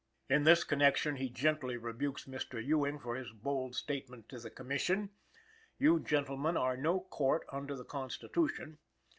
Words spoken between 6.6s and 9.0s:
no court under the Constitution!"